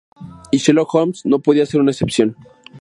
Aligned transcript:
Y 0.51 0.57
Sherlock 0.57 0.95
Holmes 0.95 1.23
no 1.27 1.37
podía 1.37 1.67
ser 1.67 1.79
una 1.79 1.91
excepción. 1.91 2.35